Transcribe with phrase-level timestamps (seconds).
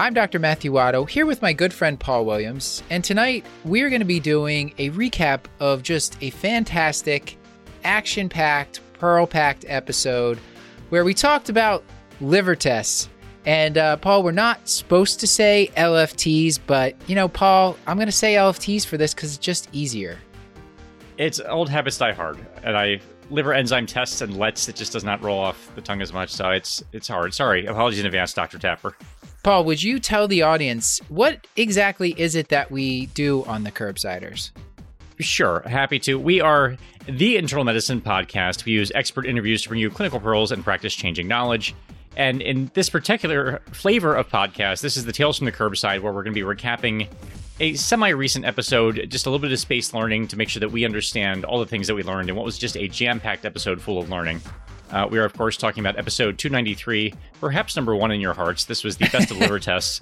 [0.00, 0.38] I'm Dr.
[0.38, 4.20] Matthew Watto here with my good friend Paul Williams, and tonight we're going to be
[4.20, 7.36] doing a recap of just a fantastic,
[7.82, 10.38] action packed, pearl packed episode
[10.90, 11.82] where we talked about
[12.20, 13.08] liver tests.
[13.44, 18.06] And uh, Paul, we're not supposed to say LFTs, but you know, Paul, I'm going
[18.06, 20.16] to say LFTs for this because it's just easier.
[21.16, 25.02] It's old habits die hard, and I liver enzyme tests and lets it just does
[25.02, 27.34] not roll off the tongue as much, so it's it's hard.
[27.34, 28.94] Sorry, apologies in advance, Doctor Tapper.
[29.42, 33.70] Paul, would you tell the audience what exactly is it that we do on the
[33.70, 34.50] Curbsiders?
[35.20, 36.18] Sure, happy to.
[36.18, 38.64] We are the internal medicine podcast.
[38.64, 41.74] We use expert interviews to bring you clinical pearls and practice changing knowledge.
[42.16, 46.12] And in this particular flavor of podcast, this is the Tales from the Curbside, where
[46.12, 47.08] we're going to be recapping
[47.60, 50.70] a semi recent episode, just a little bit of space learning to make sure that
[50.70, 53.44] we understand all the things that we learned and what was just a jam packed
[53.44, 54.40] episode full of learning.
[54.90, 58.64] Uh, we are, of course, talking about episode 293, perhaps number one in your hearts.
[58.64, 60.00] This was the best of liver tests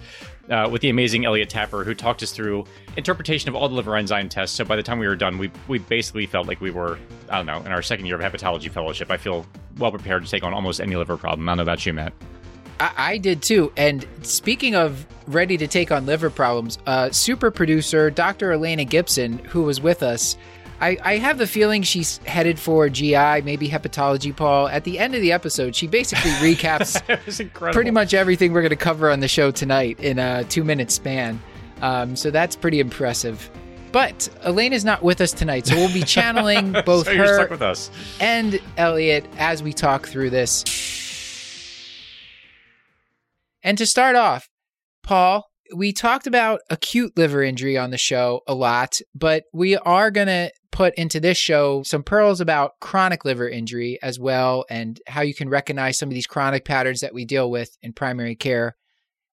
[0.48, 2.65] uh, with the amazing Elliot Tapper, who talked us through
[2.97, 4.57] interpretation of all the liver enzyme tests.
[4.57, 6.98] So by the time we were done, we, we basically felt like we were,
[7.29, 9.11] I don't know, in our second year of hepatology fellowship.
[9.11, 9.45] I feel
[9.79, 11.48] well prepared to take on almost any liver problem.
[11.48, 12.12] I don't know about you, Matt.
[12.79, 13.73] I, I did too.
[13.77, 18.53] And speaking of ready to take on liver problems, uh, super producer Dr.
[18.53, 20.37] Elena Gibson, who was with us,
[20.81, 24.69] I, I have the feeling she's headed for GI, maybe hepatology, Paul.
[24.69, 27.03] At the end of the episode, she basically recaps
[27.73, 30.91] pretty much everything we're going to cover on the show tonight in a two minute
[30.91, 31.41] span.
[31.81, 33.51] Um, so that's pretty impressive.
[33.92, 37.77] But Elena's not with us tonight, so we'll be channeling both so her
[38.20, 40.65] and Elliot as we talk through this.
[43.63, 44.48] And to start off,
[45.03, 50.11] Paul, we talked about acute liver injury on the show a lot, but we are
[50.11, 55.01] going to put into this show some pearls about chronic liver injury as well and
[55.07, 58.37] how you can recognize some of these chronic patterns that we deal with in primary
[58.37, 58.77] care.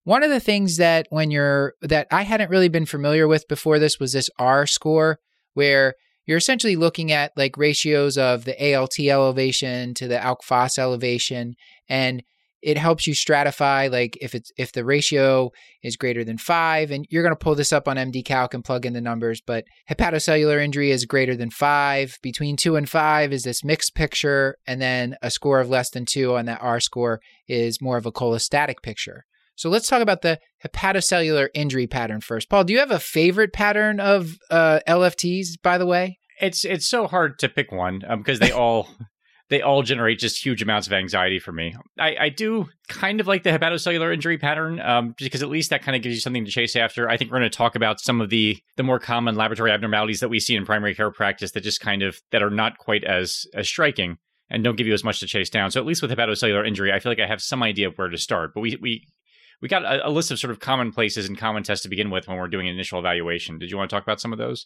[0.06, 3.78] One of the things that when you're that I hadn't really been familiar with before
[3.78, 5.20] this was this R score
[5.53, 5.96] where
[6.26, 11.56] you're essentially looking at like ratios of the ALT elevation to the alk phos elevation
[11.90, 12.24] and
[12.63, 15.51] it helps you stratify like if it's if the ratio
[15.84, 18.63] is greater than five and you're going to pull this up on md calc and
[18.63, 23.34] plug in the numbers but hepatocellular injury is greater than five between two and five
[23.34, 26.79] is this mixed picture and then a score of less than two on that r
[26.79, 29.25] score is more of a cholestatic picture.
[29.56, 32.50] So let's talk about the hepatocellular injury pattern first.
[32.50, 36.18] Paul do you have a favorite pattern of uh, lfts by the way?
[36.40, 38.88] It's it's so hard to pick one because they all
[39.50, 41.76] they all generate just huge amounts of anxiety for me.
[42.00, 45.84] I, I do kind of like the hepatocellular injury pattern um, because at least that
[45.84, 47.09] kind of gives you something to chase after.
[47.09, 50.22] I think we're going to talk about some of the the more common laboratory abnormalities
[50.22, 53.03] that we see in primary care practice that just kind of that are not quite
[53.03, 54.18] as as striking
[54.50, 55.72] and don't give you as much to chase down.
[55.72, 58.09] So at least with hepatocellular injury, I feel like I have some idea of where
[58.09, 58.53] to start.
[58.53, 59.06] But we we
[59.62, 62.09] we got a, a list of sort of common places and common tests to begin
[62.09, 63.59] with when we're doing an initial evaluation.
[63.59, 64.66] Did you want to talk about some of those?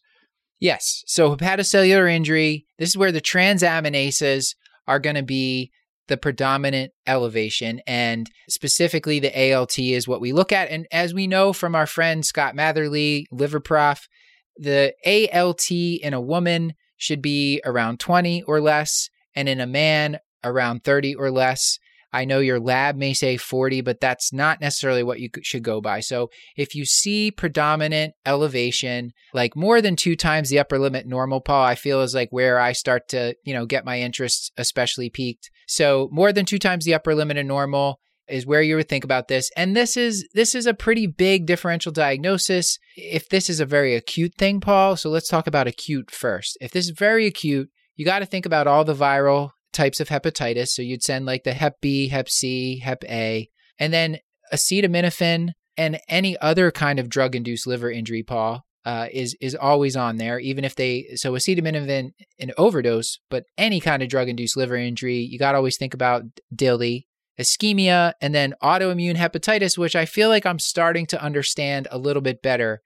[0.60, 1.04] Yes.
[1.06, 4.56] So hepatocellular injury, this is where the transaminases
[4.88, 5.72] are going to be
[6.08, 7.82] the predominant elevation.
[7.86, 10.70] And specifically, the ALT is what we look at.
[10.70, 14.08] And as we know from our friend Scott Matherly, liver prof,
[14.56, 20.20] the ALT in a woman should be around 20 or less, and in a man,
[20.44, 21.78] around 30 or less.
[22.14, 25.82] I know your lab may say 40, but that's not necessarily what you should go
[25.82, 26.00] by.
[26.00, 31.42] So if you see predominant elevation, like more than two times the upper limit normal,
[31.42, 35.10] Paul, I feel is like where I start to, you know, get my interest especially
[35.10, 35.50] piqued.
[35.68, 39.04] So more than two times the upper limit of normal is where you would think
[39.04, 39.50] about this.
[39.56, 42.78] And this is this is a pretty big differential diagnosis.
[42.96, 46.58] If this is a very acute thing, Paul, so let's talk about acute first.
[46.62, 50.10] If this is very acute, you got to think about all the viral types of
[50.10, 50.70] hepatitis.
[50.70, 54.18] So you'd send like the Hep B, Hep C, Hep A, and then
[54.54, 59.96] acetaminophen and any other kind of drug induced liver injury, Paul, uh, is is always
[59.96, 64.58] on there, even if they so acetaminophen an overdose, but any kind of drug induced
[64.58, 67.06] liver injury, you got to always think about DILI,
[67.40, 72.22] ischemia, and then autoimmune hepatitis, which I feel like I'm starting to understand a little
[72.22, 72.82] bit better.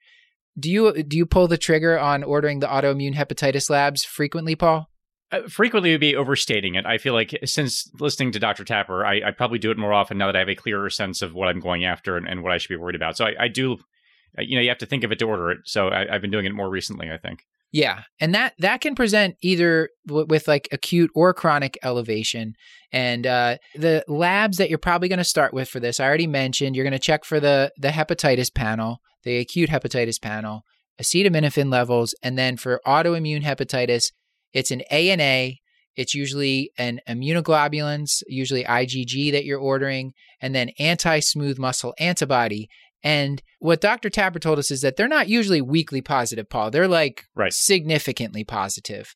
[0.58, 4.91] Do you do you pull the trigger on ordering the autoimmune hepatitis labs frequently, Paul?
[5.32, 6.84] Uh, frequently would be overstating it.
[6.84, 8.64] I feel like since listening to Dr.
[8.64, 11.22] Tapper, I, I, probably do it more often now that I have a clearer sense
[11.22, 13.16] of what I'm going after and, and what I should be worried about.
[13.16, 13.78] So I, I, do,
[14.38, 15.60] uh, you know, you have to think of it to order it.
[15.64, 17.46] So I, have been doing it more recently, I think.
[17.74, 22.52] Yeah, and that that can present either w- with like acute or chronic elevation.
[22.92, 26.26] And uh, the labs that you're probably going to start with for this, I already
[26.26, 30.64] mentioned, you're going to check for the the hepatitis panel, the acute hepatitis panel,
[31.00, 34.12] acetaminophen levels, and then for autoimmune hepatitis,
[34.52, 35.54] it's an ANA.
[35.94, 42.68] It's usually an immunoglobulins, usually IgG that you're ordering, and then anti smooth muscle antibody.
[43.04, 44.10] And what Dr.
[44.10, 46.70] Tapper told us is that they're not usually weakly positive, Paul.
[46.70, 47.52] They're like right.
[47.52, 49.14] significantly positive.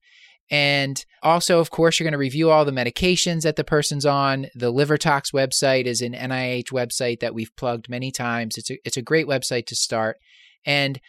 [0.50, 4.46] And also, of course, you're going to review all the medications that the person's on.
[4.54, 8.56] The LiverTox website is an NIH website that we've plugged many times.
[8.56, 10.18] It's a, it's a great website to start.
[10.64, 11.00] And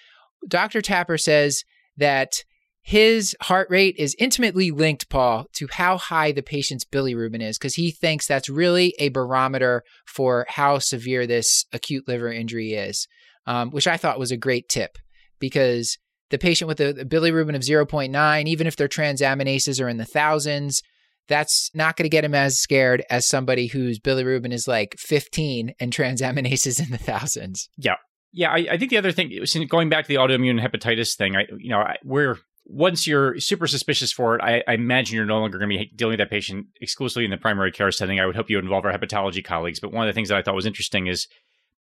[0.48, 0.82] Dr.
[0.82, 1.64] Tapper says
[1.98, 2.44] that
[2.88, 7.76] his heart rate is intimately linked, Paul, to how high the patient's bilirubin is, because
[7.76, 13.06] he thinks that's really a barometer for how severe this acute liver injury is,
[13.46, 14.98] um, which I thought was a great tip
[15.38, 15.98] because
[16.30, 20.06] the patient with a, a bilirubin of 0.9, even if their transaminases are in the
[20.06, 20.82] thousands,
[21.28, 25.74] that's not going to get him as scared as somebody whose bilirubin is like 15
[25.82, 27.68] and transaminases in the thousands.
[27.76, 27.96] Yeah.
[28.32, 29.38] Yeah, I, I think the other thing,
[29.68, 32.38] going back to the autoimmune hepatitis thing, I, you know, I, we're
[32.70, 35.92] once you're super suspicious for it, I, I imagine you're no longer going to be
[35.96, 38.20] dealing with that patient exclusively in the primary care setting.
[38.20, 39.80] I would hope you involve our hepatology colleagues.
[39.80, 41.28] But one of the things that I thought was interesting is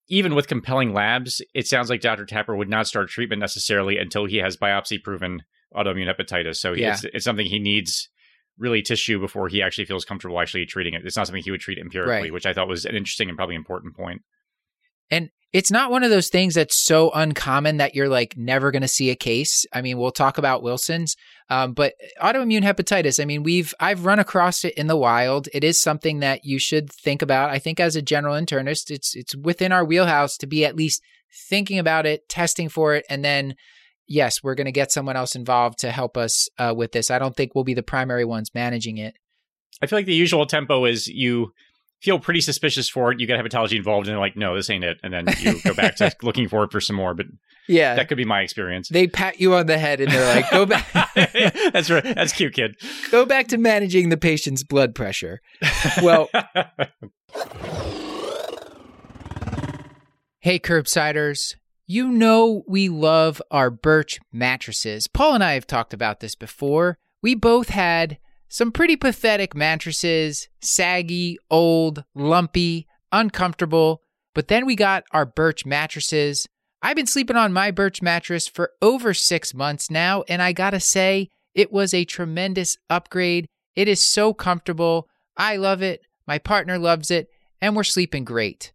[0.10, 2.26] even with compelling labs, it sounds like Dr.
[2.26, 5.44] Tapper would not start treatment necessarily until he has biopsy proven
[5.74, 6.58] autoimmune hepatitis.
[6.58, 6.94] So yeah.
[6.94, 8.10] it's, it's something he needs
[8.58, 11.06] really tissue before he actually feels comfortable actually treating it.
[11.06, 12.34] It's not something he would treat empirically, right.
[12.34, 14.22] which I thought was an interesting and probably important point.
[15.10, 18.82] And it's not one of those things that's so uncommon that you're like never going
[18.82, 19.66] to see a case.
[19.72, 21.16] I mean, we'll talk about Wilson's,
[21.50, 23.22] um, but autoimmune hepatitis.
[23.22, 25.48] I mean, we've I've run across it in the wild.
[25.54, 27.52] It is something that you should think about.
[27.52, 31.02] I think as a general internist, it's it's within our wheelhouse to be at least
[31.48, 33.56] thinking about it, testing for it, and then
[34.10, 37.10] yes, we're going to get someone else involved to help us uh, with this.
[37.10, 39.16] I don't think we'll be the primary ones managing it.
[39.82, 41.54] I feel like the usual tempo is you
[42.02, 43.20] feel pretty suspicious for it.
[43.20, 45.74] You get hepatology involved, and they're like, "No, this ain't it," and then you go
[45.74, 47.14] back to looking for it for some more.
[47.14, 47.26] But
[47.68, 48.90] yeah, that could be my experience.
[48.90, 50.86] They pat you on the head and they're like, "Go back."
[51.74, 52.04] That's right.
[52.04, 52.76] That's cute, kid.
[53.12, 55.42] Go back to managing the patient's blood pressure.
[56.02, 56.30] Well.
[60.40, 61.56] hey, curbsiders.
[61.88, 65.08] You know we love our Birch mattresses.
[65.08, 66.98] Paul and I have talked about this before.
[67.22, 74.02] We both had some pretty pathetic mattresses, saggy, old, lumpy, uncomfortable.
[74.34, 76.48] But then we got our Birch mattresses.
[76.82, 80.80] I've been sleeping on my Birch mattress for over six months now, and I gotta
[80.80, 83.48] say, it was a tremendous upgrade.
[83.76, 85.08] It is so comfortable.
[85.38, 86.02] I love it.
[86.28, 87.30] My partner loves it,
[87.62, 88.74] and we're sleeping great.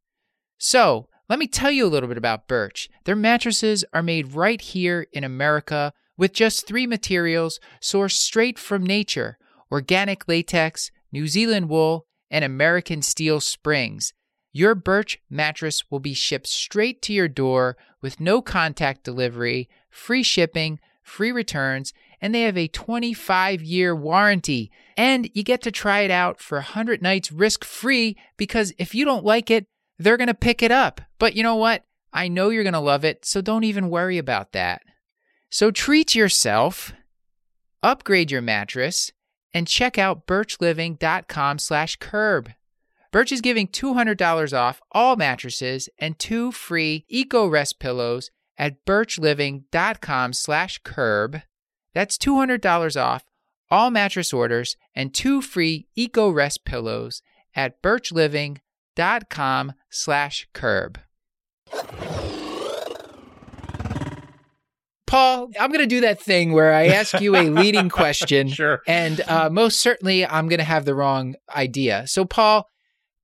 [0.58, 2.88] So, let me tell you a little bit about Birch.
[3.04, 8.84] Their mattresses are made right here in America with just three materials sourced straight from
[8.84, 9.38] nature
[9.70, 14.12] organic latex, New Zealand wool, and American steel springs.
[14.52, 20.22] Your Birch mattress will be shipped straight to your door with no contact delivery, free
[20.22, 24.70] shipping, free returns, and they have a 25 year warranty.
[24.96, 29.04] And you get to try it out for 100 nights risk free because if you
[29.04, 29.66] don't like it,
[29.98, 31.00] they're going to pick it up.
[31.18, 31.84] But you know what?
[32.12, 34.82] I know you're going to love it, so don't even worry about that.
[35.48, 36.92] So treat yourself,
[37.82, 39.12] upgrade your mattress,
[39.52, 42.52] and check out birchliving.com slash curb.
[43.12, 50.78] Birch is giving $200 off all mattresses and two free EcoRest pillows at birchliving.com slash
[50.84, 51.42] curb.
[51.92, 53.24] That's $200 off
[53.70, 57.22] all mattress orders and two free EcoRest pillows
[57.54, 61.00] at birchliving.com slash curb.
[65.10, 68.46] Paul, I'm going to do that thing where I ask you a leading question.
[68.46, 68.80] sure.
[68.86, 72.06] And uh, most certainly, I'm going to have the wrong idea.
[72.06, 72.68] So, Paul,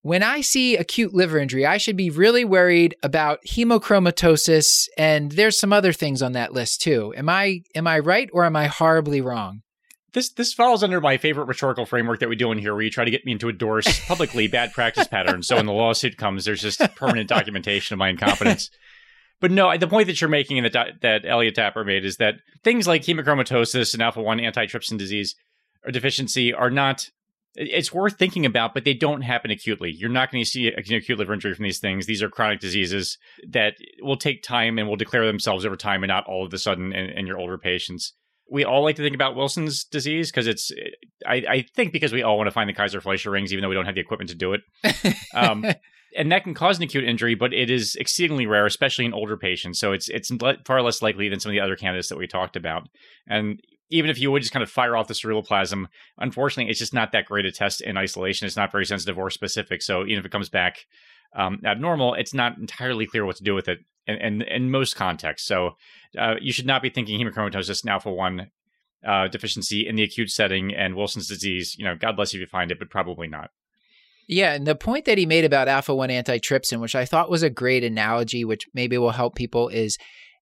[0.03, 5.57] when I see acute liver injury, I should be really worried about hemochromatosis, and there's
[5.57, 7.15] some other things on that list too.
[7.17, 9.63] Am I am I right or am I horribly wrong?
[10.13, 12.91] This this falls under my favorite rhetorical framework that we do in here, where you
[12.91, 15.47] try to get me to endorse publicly bad practice patterns.
[15.47, 18.71] So when the lawsuit comes, there's just permanent documentation of my incompetence.
[19.41, 22.37] But no, the point that you're making and that that Elliot Tapper made is that
[22.65, 25.35] things like hemochromatosis and alpha one antitrypsin disease
[25.85, 27.09] or deficiency are not.
[27.59, 29.91] It's worth thinking about, but they don't happen acutely.
[29.91, 32.05] You're not going to see an acute liver injury from these things.
[32.05, 33.17] These are chronic diseases
[33.49, 36.59] that will take time and will declare themselves over time, and not all of a
[36.59, 38.13] sudden in, in your older patients.
[38.51, 40.71] we all like to think about Wilson's disease because it's,
[41.27, 43.71] I, I, think because we all want to find the Kayser Fleischer rings, even though
[43.71, 44.61] we don't have the equipment to do it.
[45.35, 45.65] Um,
[46.17, 49.37] and that can cause an acute injury, but it is exceedingly rare, especially in older
[49.37, 49.79] patients.
[49.79, 50.31] So it's it's
[50.65, 52.89] far less likely than some of the other candidates that we talked about.
[53.27, 55.87] And even if you would just kind of fire off the ceruloplasmin,
[56.19, 58.47] unfortunately, it's just not that great a test in isolation.
[58.47, 59.83] It's not very sensitive or specific.
[59.83, 60.87] So even if it comes back
[61.35, 64.97] um, abnormal, it's not entirely clear what to do with it in, in, in most
[64.97, 65.47] contexts.
[65.47, 65.77] So
[66.19, 68.51] uh, you should not be thinking hemochromatosis and alpha 1
[69.07, 71.77] uh, deficiency in the acute setting and Wilson's disease.
[71.79, 73.51] You know, God bless you if you find it, but probably not.
[74.29, 77.43] Yeah, and the point that he made about alpha 1 antitrypsin, which I thought was
[77.43, 79.97] a great analogy, which maybe will help people, is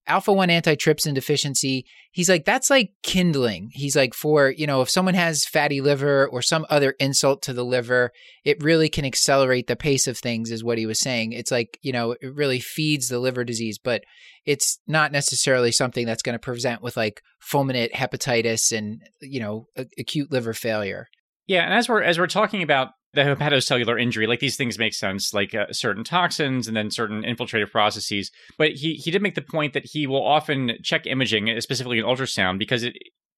[0.07, 3.69] alpha 1 antitrypsin deficiency, he's like, that's like kindling.
[3.73, 7.53] He's like, for, you know, if someone has fatty liver or some other insult to
[7.53, 8.11] the liver,
[8.43, 11.33] it really can accelerate the pace of things, is what he was saying.
[11.33, 14.03] It's like, you know, it really feeds the liver disease, but
[14.45, 19.67] it's not necessarily something that's going to present with like fulminant hepatitis and, you know,
[19.97, 21.07] acute liver failure.
[21.47, 24.93] Yeah, and as we're as we're talking about the hepatocellular injury, like these things make
[24.93, 28.31] sense, like uh, certain toxins and then certain infiltrative processes.
[28.57, 32.05] But he he did make the point that he will often check imaging, specifically an
[32.05, 32.93] ultrasound, because it,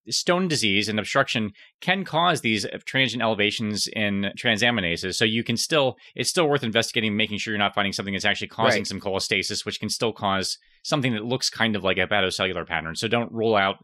[0.09, 5.15] stone disease and obstruction can cause these transient elevations in transaminases.
[5.15, 8.25] So you can still, it's still worth investigating, making sure you're not finding something that's
[8.25, 8.87] actually causing right.
[8.87, 12.95] some cholestasis, which can still cause something that looks kind of like a hepatocellular pattern.
[12.95, 13.77] So don't rule out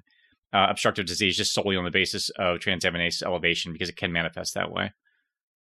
[0.53, 4.53] uh, obstructive disease just solely on the basis of transaminase elevation because it can manifest
[4.53, 4.91] that way.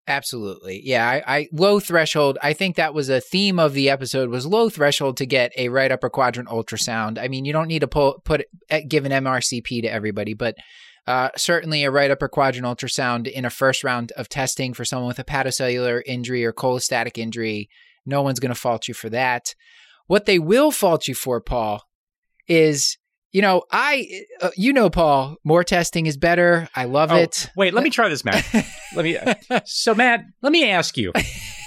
[0.08, 0.80] Absolutely.
[0.82, 2.38] Yeah, I, I, low threshold.
[2.42, 5.68] I think that was a theme of the episode was low threshold to get a
[5.68, 7.18] right upper quadrant ultrasound.
[7.18, 10.56] I mean, you don't need to pull, put eh, give an MRCP to everybody, but
[11.06, 15.08] uh, certainly a right upper quadrant ultrasound in a first round of testing for someone
[15.08, 17.68] with a hepatocellular injury or cholestatic injury.
[18.06, 19.54] No one's going to fault you for that.
[20.06, 21.82] What they will fault you for, Paul,
[22.46, 22.96] is
[23.32, 26.68] you know, I, uh, you know, Paul, more testing is better.
[26.74, 27.50] I love oh, it.
[27.56, 28.44] Wait, let me try this, Matt.
[28.94, 29.16] let me.
[29.16, 31.12] Uh, so, Matt, let me ask you: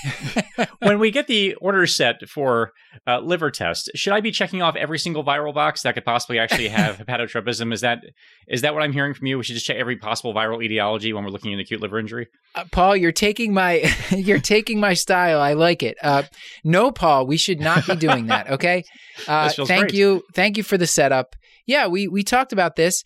[0.79, 2.71] when we get the order set for
[3.07, 6.39] uh, liver test, should I be checking off every single viral box that could possibly
[6.39, 7.73] actually have hepatotropism?
[7.73, 8.03] Is that
[8.47, 9.37] is that what I'm hearing from you?
[9.37, 12.27] We should just check every possible viral etiology when we're looking at acute liver injury.
[12.55, 15.39] Uh, Paul, you're taking my you're taking my style.
[15.39, 15.97] I like it.
[16.01, 16.23] Uh,
[16.63, 18.49] no, Paul, we should not be doing that.
[18.51, 18.83] Okay.
[19.25, 19.93] thank great.
[19.93, 23.03] you, thank you for the setup yeah, we we talked about this.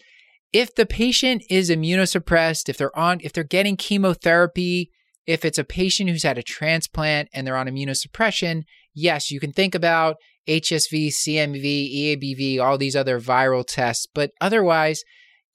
[0.53, 4.91] If the patient is immunosuppressed, if they're on if they're getting chemotherapy,
[5.27, 8.63] if it's a patient who's had a transplant and they're on immunosuppression,
[8.93, 10.17] yes, you can think about
[10.47, 15.03] HSV, CMV, EABV, all these other viral tests, but otherwise,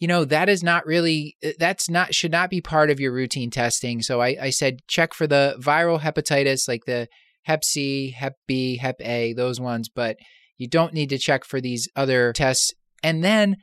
[0.00, 3.12] you know, that is not really uh, that's not should not be part of your
[3.12, 4.02] routine testing.
[4.02, 7.06] So I, I said check for the viral hepatitis like the
[7.44, 10.16] Hep C, Hep B, Hep A, those ones, but
[10.56, 12.72] you don't need to check for these other tests
[13.02, 13.56] and then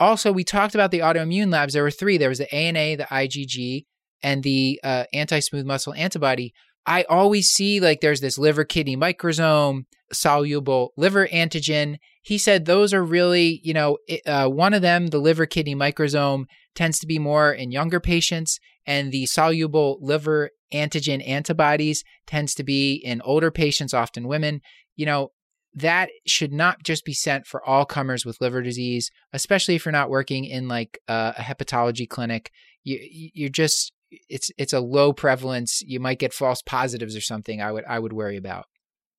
[0.00, 1.74] also, we talked about the autoimmune labs.
[1.74, 3.84] There were three there was the ANA, the IgG,
[4.24, 6.52] and the uh, anti smooth muscle antibody.
[6.86, 11.98] I always see like there's this liver kidney microsome, soluble liver antigen.
[12.22, 16.46] He said those are really, you know, uh, one of them, the liver kidney microsome,
[16.74, 22.64] tends to be more in younger patients, and the soluble liver antigen antibodies tends to
[22.64, 24.60] be in older patients, often women.
[24.96, 25.32] You know,
[25.74, 29.92] that should not just be sent for all comers with liver disease, especially if you're
[29.92, 32.50] not working in like uh, a hepatology clinic.
[32.84, 32.98] You
[33.34, 33.92] you're just
[34.28, 35.82] it's it's a low prevalence.
[35.82, 37.60] You might get false positives or something.
[37.60, 38.66] I would I would worry about.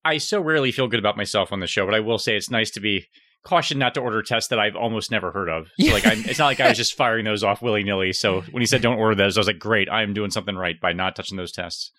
[0.04, 2.50] I so rarely feel good about myself on the show, but I will say it's
[2.50, 3.06] nice to be
[3.46, 5.68] cautioned not to order tests that I've almost never heard of.
[5.80, 8.12] So like, I'm, it's not like I was just firing those off willy nilly.
[8.12, 10.56] So when he said don't order those, I was like, great, I am doing something
[10.56, 11.92] right by not touching those tests.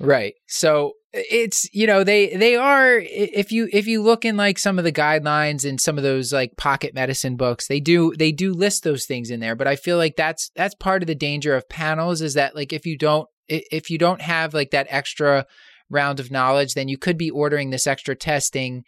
[0.00, 0.34] Right.
[0.46, 4.78] So it's you know they they are if you if you look in like some
[4.78, 8.52] of the guidelines and some of those like pocket medicine books they do they do
[8.52, 11.54] list those things in there but i feel like that's that's part of the danger
[11.54, 15.46] of panels is that like if you don't if you don't have like that extra
[15.88, 18.82] round of knowledge then you could be ordering this extra testing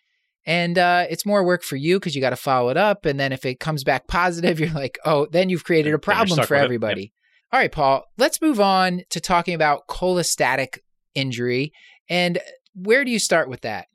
[0.48, 3.20] and uh, it's more work for you because you got to follow it up and
[3.20, 6.56] then if it comes back positive you're like oh then you've created a problem for
[6.56, 7.12] everybody.
[7.52, 10.80] All right paul let's move on to talking about cholestatic
[11.16, 11.72] injury.
[12.08, 12.38] And
[12.74, 13.86] where do you start with that?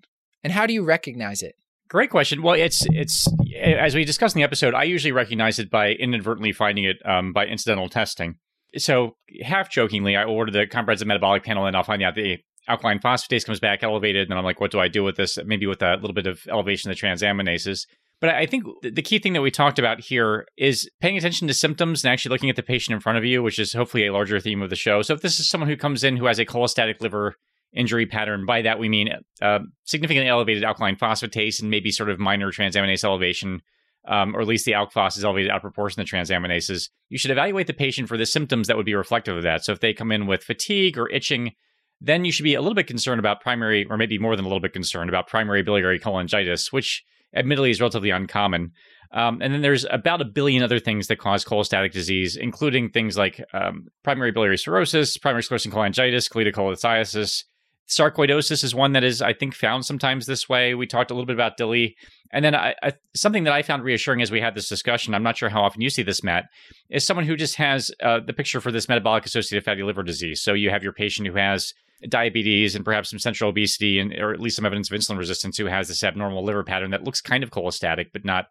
[0.44, 1.56] And how do you recognize it?
[1.88, 2.42] Great question.
[2.42, 3.28] Well, it's it's
[3.62, 4.74] as we discussed in the episode.
[4.74, 8.36] I usually recognize it by inadvertently finding it um, by incidental testing.
[8.78, 12.38] So, half jokingly, I order the comprehensive metabolic panel, and I'll find out the
[12.68, 15.38] alkaline phosphatase comes back elevated, and I'm like, what do I do with this?
[15.46, 17.86] Maybe with a little bit of elevation of the transaminases.
[18.22, 21.56] But I think the key thing that we talked about here is paying attention to
[21.56, 24.14] symptoms and actually looking at the patient in front of you, which is hopefully a
[24.14, 25.02] larger theme of the show.
[25.02, 27.36] So if this is someone who comes in who has a cholestatic liver
[27.74, 29.10] injury pattern, by that we mean
[29.42, 33.64] uh, significantly elevated alkaline phosphatase and maybe sort of minor transaminase elevation,
[34.08, 37.32] um, or at least the alk is elevated out of proportion to transaminases, you should
[37.32, 39.66] evaluate the patient for the symptoms that would be reflective of that.
[39.66, 41.54] So if they come in with fatigue or itching,
[42.00, 44.48] then you should be a little bit concerned about primary, or maybe more than a
[44.48, 47.04] little bit concerned about primary biliary cholangitis, which
[47.36, 48.72] admittedly is relatively uncommon.
[49.14, 53.18] Um, and then there's about a billion other things that cause cholestatic disease, including things
[53.18, 57.44] like um, primary biliary cirrhosis, primary sclerosing cholangitis, cholelithiasis.
[57.90, 60.74] Sarcoidosis is one that is, I think, found sometimes this way.
[60.74, 61.94] We talked a little bit about DILI.
[62.32, 65.24] And then I, I, something that I found reassuring as we had this discussion, I'm
[65.24, 66.46] not sure how often you see this, Matt,
[66.90, 70.42] is someone who just has uh, the picture for this metabolic associated fatty liver disease.
[70.42, 71.74] So you have your patient who has
[72.10, 75.58] diabetes and perhaps some central obesity and or at least some evidence of insulin resistance
[75.58, 78.48] who has this abnormal liver pattern that looks kind of cholestatic but not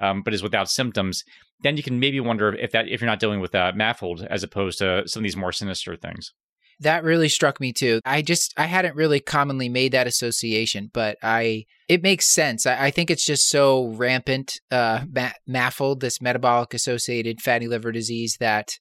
[0.00, 1.24] um, but is without symptoms,
[1.62, 4.42] then you can maybe wonder if that if you're not dealing with uh, MAFLD as
[4.42, 6.32] opposed to some of these more sinister things.
[6.80, 8.00] That really struck me too.
[8.04, 12.66] I just I hadn't really commonly made that association, but I it makes sense.
[12.66, 18.38] I, I think it's just so rampant, uh, ma- this metabolic associated fatty liver disease,
[18.40, 18.78] that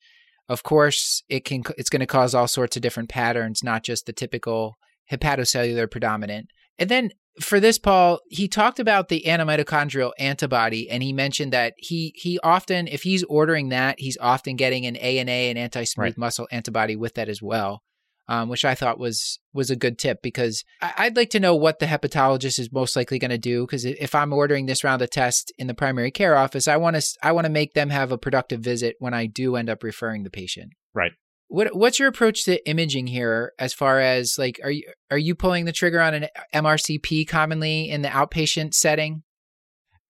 [0.49, 4.05] of course it can it's going to cause all sorts of different patterns, not just
[4.05, 4.75] the typical
[5.11, 6.47] hepatocellular predominant.
[6.79, 11.73] And then for this, Paul, he talked about the antimitochondrial antibody, and he mentioned that
[11.77, 16.17] he he often, if he's ordering that, he's often getting an ANA, an anti-smooth right.
[16.17, 17.81] muscle antibody with that as well,
[18.27, 21.55] um, which I thought was was a good tip because I, would like to know
[21.55, 23.65] what the hepatologist is most likely going to do.
[23.65, 26.95] Because if I'm ordering this round of test in the primary care office, I want
[26.95, 29.83] to I want to make them have a productive visit when I do end up
[29.83, 30.73] referring the patient.
[30.93, 31.11] Right.
[31.47, 35.35] What what's your approach to imaging here as far as like are you are you
[35.35, 39.23] pulling the trigger on an MRCP commonly in the outpatient setting?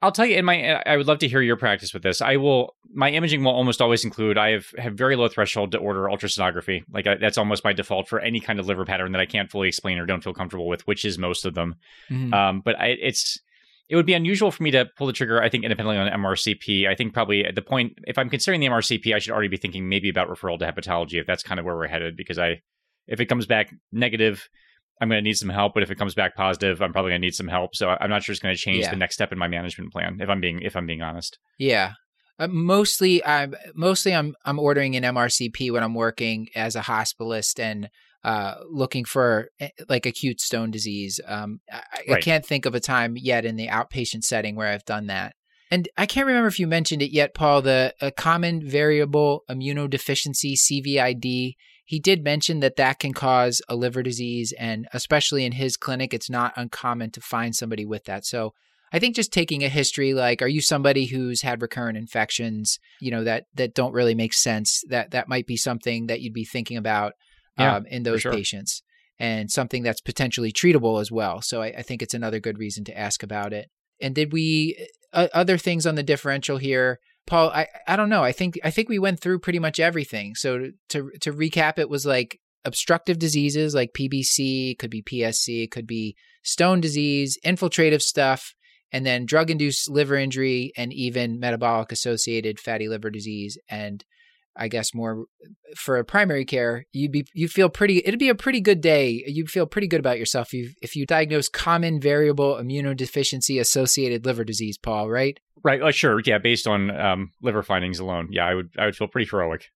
[0.04, 2.22] I'll tell you in my I would love to hear your practice with this.
[2.22, 5.78] I will my imaging will almost always include I have have very low threshold to
[5.78, 6.84] order ultrasonography.
[6.92, 9.50] Like I, that's almost my default for any kind of liver pattern that I can't
[9.50, 11.76] fully explain or don't feel comfortable with, which is most of them.
[12.10, 12.34] Mm-hmm.
[12.34, 13.40] Um, but I, it's
[13.88, 16.88] it would be unusual for me to pull the trigger, I think, independently on MRCP.
[16.88, 19.58] I think probably at the point, if I'm considering the MRCP, I should already be
[19.58, 22.18] thinking maybe about referral to hepatology if that's kind of where we're headed.
[22.18, 22.62] Because I,
[23.08, 24.50] if it comes back negative,
[25.04, 25.74] I'm going to need some help.
[25.74, 27.76] But if it comes back positive, I'm probably going to need some help.
[27.76, 28.90] So I'm not sure it's going to change yeah.
[28.90, 30.18] the next step in my management plan.
[30.20, 31.38] If I'm being, if I'm being honest.
[31.60, 31.94] Yeah.
[32.40, 37.60] Uh, mostly, I'm mostly I'm I'm ordering an MRCP when I'm working as a hospitalist,
[37.60, 37.90] and
[38.24, 41.20] uh, looking for eh, like acute stone disease.
[41.28, 42.18] Um, I, right.
[42.18, 45.36] I, can't think of a time yet in the outpatient setting where I've done that.
[45.70, 47.62] And I can't remember if you mentioned it yet, Paul.
[47.62, 51.54] The common variable immunodeficiency (CVID).
[51.86, 56.14] He did mention that that can cause a liver disease, and especially in his clinic,
[56.14, 58.26] it's not uncommon to find somebody with that.
[58.26, 58.54] So
[58.94, 63.12] I think just taking a history, like, are you somebody who's had recurrent infections, you
[63.12, 64.84] know, that that don't really make sense?
[64.90, 67.14] That that might be something that you'd be thinking about
[67.58, 68.32] yeah, um, in those sure.
[68.32, 68.84] patients
[69.20, 71.42] and something that's potentially treatable as well.
[71.42, 73.70] So I, I, think it's another good reason to ask about it.
[74.02, 77.50] And did we uh, other things on the differential here, Paul?
[77.50, 78.24] I I don't know.
[78.24, 80.36] I think I think we went through pretty much everything.
[80.36, 85.88] So to to, recap, it was like obstructive diseases like PBC, could be PSC, could
[85.88, 88.54] be stone disease, infiltrative stuff,
[88.92, 94.06] and then drug induced liver injury and even metabolic associated fatty liver disease and
[94.56, 95.26] I guess more
[95.76, 98.00] for a primary care, you'd be you'd feel pretty.
[98.06, 99.24] It'd be a pretty good day.
[99.26, 104.26] You'd feel pretty good about yourself if you, if you diagnose common variable immunodeficiency associated
[104.26, 105.10] liver disease, Paul.
[105.10, 105.40] Right?
[105.64, 105.82] Right.
[105.82, 106.20] Uh, sure.
[106.26, 106.38] Yeah.
[106.38, 109.70] Based on um, liver findings alone, yeah, I would I would feel pretty heroic.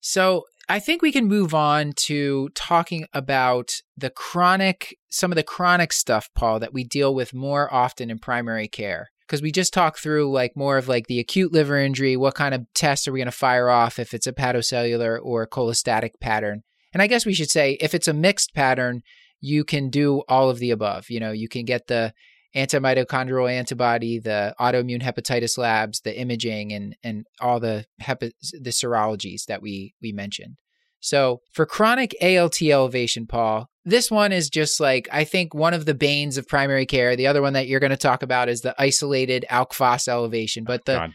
[0.00, 5.42] So I think we can move on to talking about the chronic, some of the
[5.42, 9.74] chronic stuff, Paul, that we deal with more often in primary care because we just
[9.74, 12.16] talked through like more of like the acute liver injury.
[12.16, 15.46] What kind of tests are we going to fire off if it's a hepatocellular or
[15.46, 16.62] cholestatic pattern?
[16.94, 19.02] And I guess we should say if it's a mixed pattern,
[19.40, 21.10] you can do all of the above.
[21.10, 22.14] You know, you can get the
[22.56, 29.44] antimitochondrial antibody, the autoimmune hepatitis labs, the imaging, and and all the hepa- the serologies
[29.44, 30.56] that we we mentioned.
[31.00, 35.86] So for chronic ALT elevation, Paul, this one is just like, I think one of
[35.86, 37.16] the banes of primary care.
[37.16, 40.64] The other one that you're going to talk about is the isolated alk phos elevation.
[40.64, 41.12] But the, God.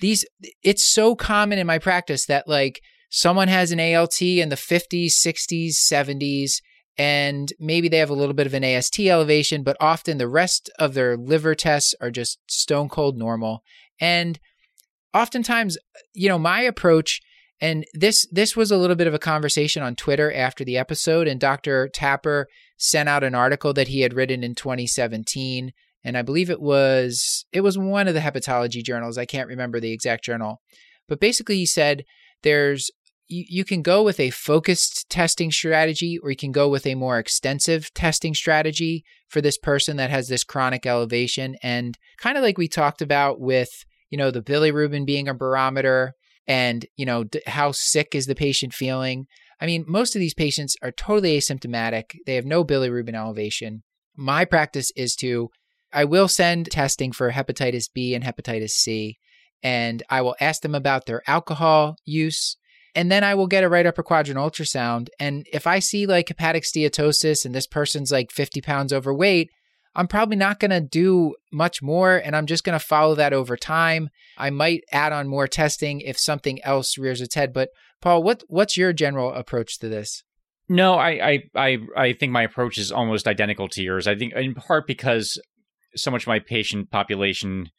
[0.00, 0.24] these,
[0.62, 5.12] it's so common in my practice that like someone has an ALT in the 50s,
[5.14, 6.52] 60s, 70s,
[6.98, 10.70] and maybe they have a little bit of an AST elevation, but often the rest
[10.78, 13.62] of their liver tests are just stone cold normal.
[13.98, 14.38] And
[15.14, 15.78] oftentimes,
[16.12, 17.20] you know, my approach
[17.62, 21.28] and this this was a little bit of a conversation on Twitter after the episode
[21.28, 21.88] and Dr.
[21.88, 25.72] Tapper sent out an article that he had written in 2017
[26.04, 29.16] and I believe it was it was one of the hepatology journals.
[29.16, 30.60] I can't remember the exact journal.
[31.08, 32.04] But basically he said
[32.42, 32.90] there's
[33.28, 37.18] you, can go with a focused testing strategy or you can go with a more
[37.18, 41.56] extensive testing strategy for this person that has this chronic elevation.
[41.62, 43.70] And kind of like we talked about with,
[44.10, 46.12] you know, the bilirubin being a barometer
[46.46, 49.26] and, you know, d- how sick is the patient feeling.
[49.60, 52.16] I mean, most of these patients are totally asymptomatic.
[52.26, 53.82] They have no bilirubin elevation.
[54.16, 55.50] My practice is to,
[55.92, 59.18] I will send testing for hepatitis B and hepatitis C,
[59.62, 62.56] and I will ask them about their alcohol use.
[62.94, 65.08] And then I will get a right upper quadrant ultrasound.
[65.18, 69.48] And if I see like hepatic steatosis and this person's like 50 pounds overweight,
[69.94, 73.32] I'm probably not going to do much more and I'm just going to follow that
[73.32, 74.08] over time.
[74.38, 77.52] I might add on more testing if something else rears its head.
[77.52, 80.24] But Paul, what what's your general approach to this?
[80.68, 84.06] No, I, I I I think my approach is almost identical to yours.
[84.06, 85.40] I think in part because
[85.94, 87.70] so much of my patient population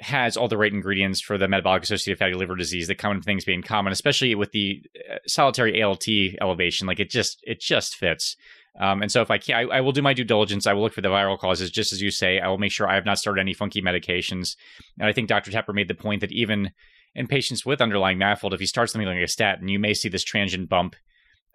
[0.00, 3.44] has all the right ingredients for the metabolic associated fatty liver disease, the common things
[3.44, 6.06] being common, especially with the uh, solitary ALT
[6.40, 6.86] elevation.
[6.86, 8.36] Like it just it just fits.
[8.80, 10.66] Um, and so if I can, I, I, will do my due diligence.
[10.66, 12.38] I will look for the viral causes, just as you say.
[12.38, 14.56] I will make sure I have not started any funky medications.
[15.00, 15.50] And I think Dr.
[15.50, 16.70] Tapper made the point that even
[17.14, 20.08] in patients with underlying MAFLD, if you start something like a statin, you may see
[20.08, 20.94] this transient bump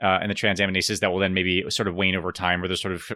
[0.03, 2.75] uh, in the transaminases that will then maybe sort of wane over time, or the
[2.75, 3.09] sort of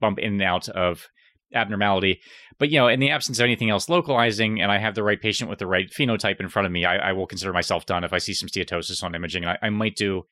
[0.00, 1.08] bump in and out of
[1.54, 2.20] abnormality.
[2.58, 5.20] But you know, in the absence of anything else localizing, and I have the right
[5.20, 8.02] patient with the right phenotype in front of me, I, I will consider myself done
[8.02, 9.44] if I see some steatosis on imaging.
[9.44, 10.24] I, I might do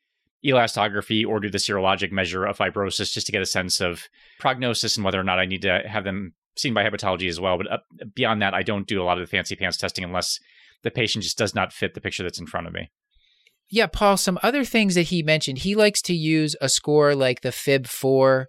[0.45, 4.97] elastography or do the serologic measure of fibrosis just to get a sense of prognosis
[4.97, 7.59] and whether or not I need to have them seen by hepatology as well.
[7.59, 7.79] But uh,
[8.15, 10.39] beyond that, I don't do a lot of the fancy pants testing unless
[10.83, 12.91] the patient just does not fit the picture that's in front of me.
[13.69, 17.43] Yeah, Paul, some other things that he mentioned, he likes to use a score like
[17.43, 18.47] the FIB4,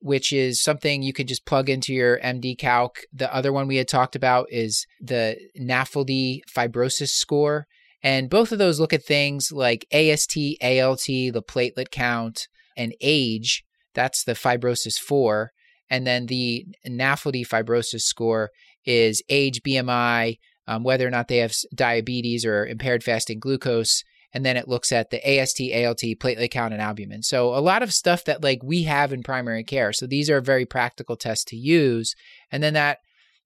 [0.00, 2.98] which is something you can just plug into your MD Calc.
[3.12, 7.66] The other one we had talked about is the NAFLD fibrosis score.
[8.02, 13.64] And both of those look at things like AST, ALT, the platelet count, and age.
[13.94, 15.50] That's the fibrosis 4.
[15.90, 18.50] And then the NAFLD fibrosis score
[18.84, 24.04] is age, BMI, um, whether or not they have diabetes or impaired fasting glucose.
[24.32, 27.22] And then it looks at the AST, ALT, platelet count, and albumin.
[27.22, 29.92] So a lot of stuff that like we have in primary care.
[29.92, 32.14] So these are very practical tests to use.
[32.52, 32.98] And then that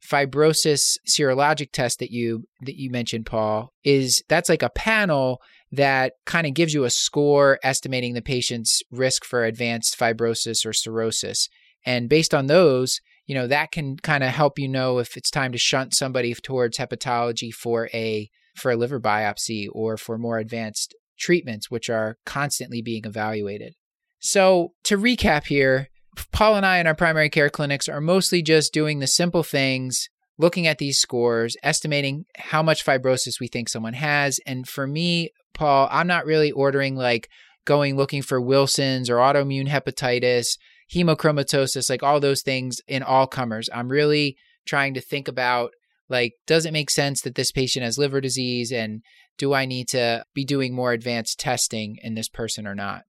[0.05, 5.41] fibrosis serologic test that you that you mentioned paul is that's like a panel
[5.73, 10.73] that kind of gives you a score estimating the patient's risk for advanced fibrosis or
[10.75, 11.49] cirrhosis.
[11.87, 15.31] And based on those you know that can kind of help you know if it's
[15.31, 20.38] time to shunt somebody towards hepatology for a for a liver biopsy or for more
[20.38, 23.75] advanced treatments which are constantly being evaluated.
[24.19, 25.88] So to recap here
[26.33, 30.09] Paul and I in our primary care clinics are mostly just doing the simple things,
[30.38, 34.40] looking at these scores, estimating how much fibrosis we think someone has.
[34.46, 37.29] And for me, Paul, I'm not really ordering like
[37.64, 40.59] going looking for Wilson's or autoimmune hepatitis,
[40.92, 43.68] hemochromatosis, like all those things in all comers.
[43.72, 45.72] I'm really trying to think about
[46.09, 48.70] like, does it make sense that this patient has liver disease?
[48.72, 49.03] And
[49.38, 53.05] do I need to be doing more advanced testing in this person or not?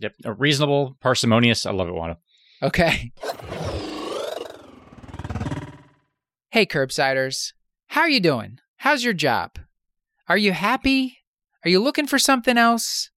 [0.00, 0.14] Yep.
[0.24, 1.66] A reasonable, parsimonious.
[1.66, 2.18] I love it, Wanda.
[2.62, 3.12] Okay.
[6.50, 7.52] Hey, curbsiders.
[7.88, 8.58] How are you doing?
[8.78, 9.58] How's your job?
[10.28, 11.18] Are you happy?
[11.64, 13.10] Are you looking for something else?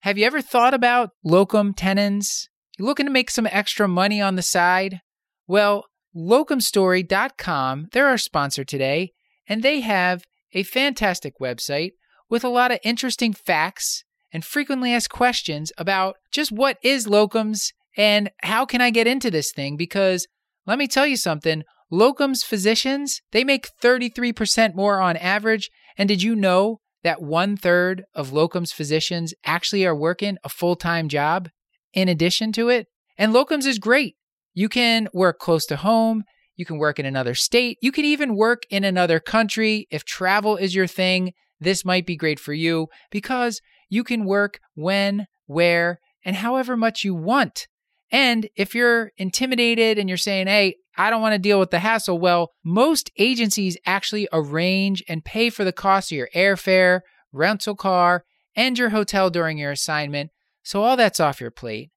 [0.00, 2.48] Have you ever thought about locum tenens?
[2.78, 5.00] You looking to make some extra money on the side?
[5.46, 9.12] Well, locumstory.com, they're our sponsor today,
[9.48, 11.92] and they have a fantastic website
[12.30, 17.72] with a lot of interesting facts and frequently asked questions about just what is locums
[17.96, 19.76] and how can I get into this thing?
[19.76, 20.26] Because
[20.66, 25.70] let me tell you something locums physicians they make 33% more on average.
[25.96, 31.08] And did you know that one third of locums physicians actually are working a full-time
[31.08, 31.48] job
[31.92, 32.86] in addition to it?
[33.16, 34.16] And locums is great.
[34.54, 36.24] You can work close to home.
[36.56, 37.78] You can work in another state.
[37.80, 39.86] You can even work in another country.
[39.90, 44.60] If travel is your thing this might be great for you because you can work
[44.74, 47.66] when, where, and however much you want.
[48.10, 51.78] And if you're intimidated and you're saying, hey, I don't want to deal with the
[51.78, 57.76] hassle, well, most agencies actually arrange and pay for the cost of your airfare, rental
[57.76, 58.24] car,
[58.56, 60.30] and your hotel during your assignment.
[60.62, 61.90] So all that's off your plate.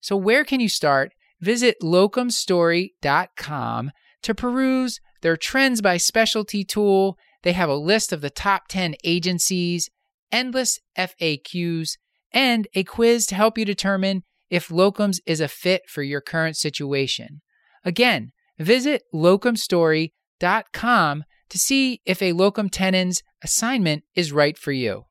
[0.00, 1.12] So where can you start?
[1.40, 3.90] Visit locumstory.com
[4.22, 7.16] to peruse their trends by specialty tool.
[7.42, 9.90] They have a list of the top 10 agencies
[10.32, 11.90] endless FAQs,
[12.32, 16.56] and a quiz to help you determine if locums is a fit for your current
[16.56, 17.40] situation.
[17.84, 25.04] Again, visit locumstory.com to see if a locum tenens assignment is right for you.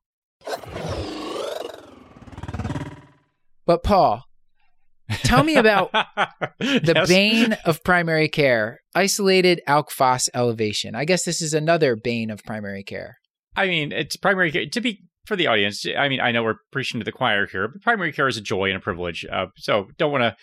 [3.65, 4.23] But Paul,
[5.23, 5.91] tell me about
[6.59, 7.07] the Yes.
[7.07, 10.95] bane of primary care, isolated alk phos elevation.
[10.95, 13.17] I guess this is another bane of primary care.
[13.55, 14.65] I mean, it's primary care.
[14.65, 17.67] To be for the audience, I mean, I know we're preaching to the choir here,
[17.67, 19.25] but primary care is a joy and a privilege.
[19.31, 20.35] Uh, so don't want to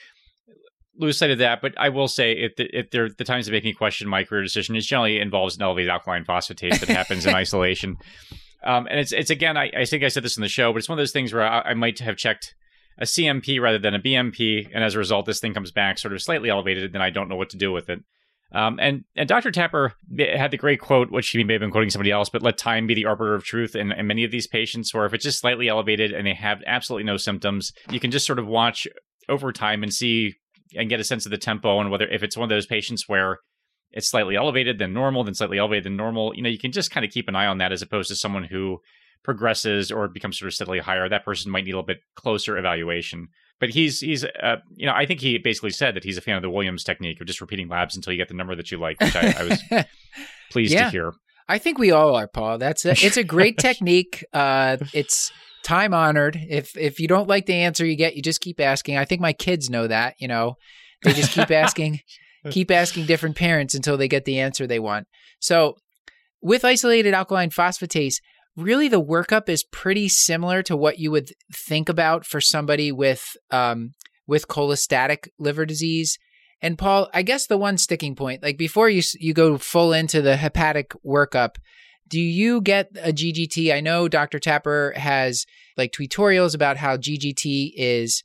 [0.96, 1.60] lose sight of that.
[1.60, 4.22] But I will say, if, the, if there the times that make me question my
[4.22, 7.96] career decision, it generally involves an elevated alkaline phosphatase that happens in isolation.
[8.62, 10.78] Um, and it's it's again, I, I think I said this in the show, but
[10.78, 12.54] it's one of those things where I, I might have checked
[12.96, 16.14] a CMP rather than a BMP, and as a result, this thing comes back sort
[16.14, 18.00] of slightly elevated, then I don't know what to do with it.
[18.52, 19.50] Um, and and Dr.
[19.50, 22.56] Tapper had the great quote, which she may have been quoting somebody else, but let
[22.56, 23.74] time be the arbiter of truth.
[23.74, 26.62] And, in many of these patients, where if it's just slightly elevated and they have
[26.66, 28.86] absolutely no symptoms, you can just sort of watch
[29.28, 30.34] over time and see
[30.74, 33.08] and get a sense of the tempo and whether if it's one of those patients
[33.08, 33.38] where
[33.92, 36.34] it's slightly elevated than normal, then slightly elevated than normal.
[36.34, 38.16] You know, you can just kind of keep an eye on that as opposed to
[38.16, 38.80] someone who
[39.22, 41.08] progresses or becomes sort of steadily higher.
[41.08, 43.28] That person might need a little bit closer evaluation.
[43.58, 46.36] But he's he's uh, you know I think he basically said that he's a fan
[46.36, 48.78] of the Williams technique of just repeating labs until you get the number that you
[48.78, 49.62] like, which I, I was
[50.50, 50.84] pleased Yeah.
[50.84, 51.12] to hear.
[51.48, 52.58] I think we all are, Paul.
[52.58, 54.24] That's a, it's a great technique.
[54.32, 55.30] Uh, it's
[55.62, 56.36] time honored.
[56.48, 58.98] If if you don't like the answer you get, you just keep asking.
[58.98, 60.14] I think my kids know that.
[60.18, 60.56] You know,
[61.04, 62.00] they just keep asking,
[62.50, 65.06] keep asking different parents until they get the answer they want.
[65.38, 65.76] So,
[66.42, 68.16] with isolated alkaline phosphatase,
[68.56, 73.36] really the workup is pretty similar to what you would think about for somebody with
[73.50, 73.94] um,
[74.26, 76.18] with cholestatic liver disease.
[76.62, 80.22] And Paul, I guess the one sticking point, like before you you go full into
[80.22, 81.56] the hepatic workup,
[82.08, 83.74] do you get a GGT?
[83.74, 84.38] I know Dr.
[84.38, 88.22] Tapper has like tutorials about how GGT is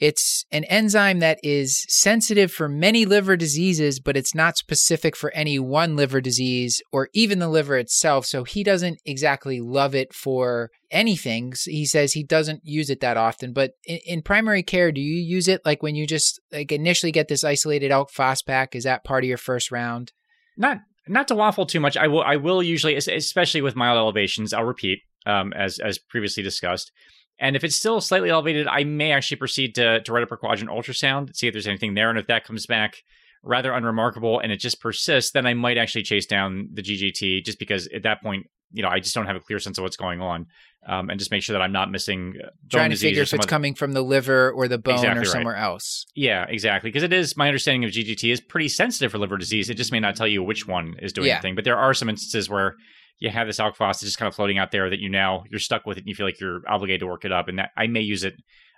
[0.00, 5.32] it's an enzyme that is sensitive for many liver diseases, but it's not specific for
[5.32, 8.24] any one liver disease or even the liver itself.
[8.24, 11.52] So he doesn't exactly love it for anything.
[11.64, 13.52] He says he doesn't use it that often.
[13.52, 17.12] But in, in primary care, do you use it like when you just like initially
[17.12, 18.76] get this isolated alk phos pack?
[18.76, 20.12] Is that part of your first round?
[20.56, 21.96] Not not to waffle too much.
[21.96, 26.42] I will I will usually, especially with mild elevations, I'll repeat um, as as previously
[26.42, 26.92] discussed.
[27.40, 30.70] And if it's still slightly elevated, I may actually proceed to to right upper quadrant
[30.70, 32.96] ultrasound, see if there's anything there, and if that comes back
[33.44, 37.58] rather unremarkable and it just persists, then I might actually chase down the GGT just
[37.60, 39.96] because at that point, you know, I just don't have a clear sense of what's
[39.96, 40.46] going on,
[40.88, 42.34] um, and just make sure that I'm not missing
[42.68, 45.20] Trying to figure if it's other- coming from the liver or the bone Exactly or
[45.22, 45.28] right.
[45.28, 46.04] somewhere else.
[46.16, 46.90] Yeah, exactly.
[46.90, 49.70] Because it is my understanding of GGT is pretty sensitive for liver disease.
[49.70, 51.40] It just may not tell you which one is doing Yeah.
[51.40, 51.54] thing.
[51.54, 52.74] But there are some instances where
[53.18, 55.58] you have this alk phos just kind of floating out there that you now you're
[55.58, 57.48] stuck with it and you feel like you're obligated to work it up.
[57.48, 58.34] And that I may use it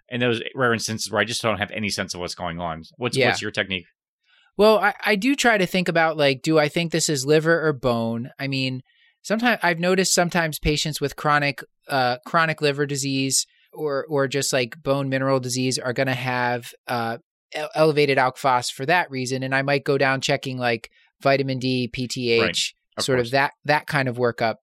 [0.08, 2.82] in those rare instances where I just don't have any sense of what's going on.
[2.96, 3.28] What's Yeah.
[3.28, 3.86] what's your technique?
[4.56, 7.66] Well, I, I do try to think about like, do I think this is liver
[7.66, 8.30] or bone?
[8.38, 8.82] I mean,
[9.22, 14.82] sometimes I've noticed sometimes patients with chronic uh, chronic liver disease or or just like
[14.82, 17.18] bone mineral disease are going to have uh,
[17.74, 20.90] elevated alk phos for that reason, and I might go down checking like
[21.22, 22.58] vitamin D, PTH, Right,
[23.00, 23.28] of sort course.
[23.28, 24.56] of that that kind of workup.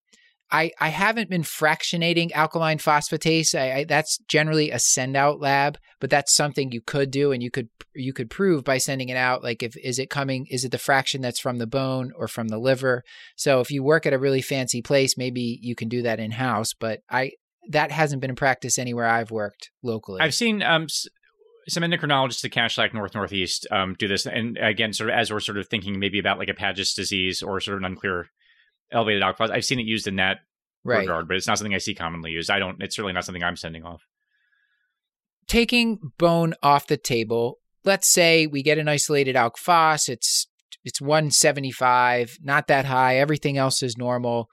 [0.50, 3.54] I, I haven't been fractionating alkaline phosphatase.
[3.54, 7.44] I, I, that's generally a send out lab, but that's something you could do, and
[7.44, 9.44] you could you could prove by sending it out.
[9.44, 10.46] Like, if is it coming?
[10.50, 13.04] Is it the fraction that's from the bone or from the liver?
[13.36, 16.32] So if you work at a really fancy place, maybe you can do that in
[16.32, 16.74] house.
[16.74, 17.32] But I
[17.70, 20.22] that hasn't been in practice anywhere I've worked locally.
[20.22, 20.88] I've seen um,
[21.70, 25.40] some endocrinologists at Kashlak North Northeast um, do this, and again, sort of as we're
[25.40, 28.30] sort of thinking maybe about like a Paget's disease or sort of an unclear
[28.92, 29.52] elevated alk phos.
[29.52, 30.40] I've seen it used in that
[30.84, 31.00] right.
[31.00, 32.50] regard, but it's not something I see commonly used.
[32.50, 32.82] I don't.
[32.82, 34.08] It's certainly not something I'm sending off.
[35.48, 40.48] taking bone off the table, let's say we get an isolated alk phos, it's
[40.84, 44.50] it's 175, not that high, everything else is normal.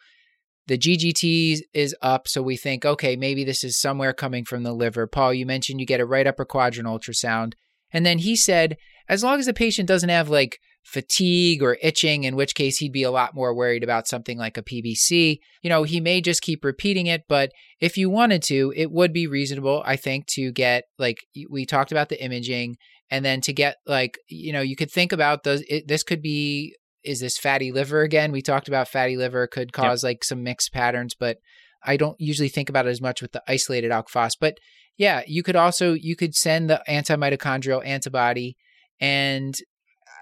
[0.67, 4.73] The GGT is up, so we think, okay, maybe this is somewhere coming from the
[4.73, 5.07] liver.
[5.07, 7.53] Paul, you mentioned you get a right upper quadrant ultrasound.
[7.93, 8.77] And then he said,
[9.09, 12.93] as long as the patient doesn't have like fatigue or itching, in which case he'd
[12.93, 15.39] be a lot more worried about something like a PBC.
[15.63, 17.51] You know, he may just keep repeating it, but
[17.81, 21.91] if you wanted to, it would be reasonable, I think, to get like we talked
[21.91, 22.77] about the imaging,
[23.11, 25.63] and then to get like you know you could think about those.
[25.69, 28.33] It, this could be is this fatty liver again?
[28.33, 31.39] We talked about fatty liver could cause like some mixed patterns, but
[31.83, 34.37] I don't usually think about it as much with the isolated alk phos.
[34.37, 34.59] But
[34.97, 38.57] yeah, you could also you could send the anti-mitochondrial antibody,
[39.01, 39.55] and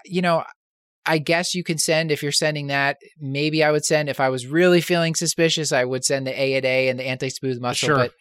[0.05, 0.43] you know
[1.05, 2.97] I guess you can send if you're sending that.
[3.19, 5.71] Maybe I would send if I was really feeling suspicious.
[5.71, 7.87] I would send the A and A and the anti-smooth muscle.
[7.87, 7.97] Sure.
[7.97, 8.11] But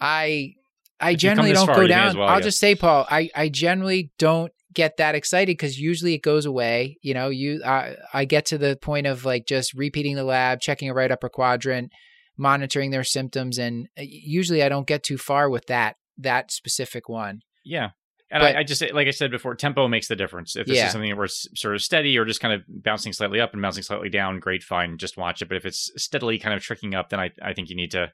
[0.00, 0.54] I,
[1.00, 2.18] I If generally don't far, go down.
[2.18, 2.44] well, I'll yeah.
[2.44, 6.96] just say, Paul, I, I generally don't get that excited because usually it goes away.
[7.02, 10.60] You know, you, I, I get to the point of like just repeating the lab,
[10.60, 11.90] checking a right upper quadrant,
[12.38, 17.08] monitoring their symptoms, and uh, usually I don't get too far with that that specific
[17.08, 17.40] one.
[17.64, 17.90] Yeah.
[18.30, 20.54] And But- I, I just like I said before, tempo makes the difference.
[20.54, 20.86] If this Yeah.
[20.86, 23.60] is something where it's sort of steady or just kind of bouncing slightly up and
[23.62, 25.48] bouncing slightly down, great, fine, just watch it.
[25.48, 28.12] But if it's steadily kind of tricking up, then I, I think you need to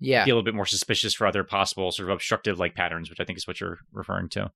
[0.00, 0.24] Yeah.
[0.24, 3.20] be a little bit more suspicious for other possible sort of obstructive like patterns, which
[3.20, 4.50] I think is what you're referring to.